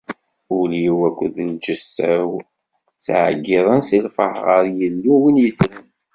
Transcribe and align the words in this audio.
Ul-iw 0.57 0.97
akked 1.07 1.35
lǧetta-w 1.53 2.31
ttɛeyyiḍen 2.95 3.81
si 3.87 3.99
lferḥ 4.05 4.35
ɣer 4.47 4.63
Yillu, 4.77 5.15
win 5.21 5.41
yeddren. 5.43 5.87